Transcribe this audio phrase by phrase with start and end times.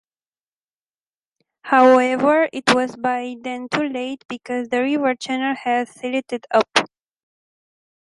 [1.61, 6.89] However it was by then too late because the river channel had silted up.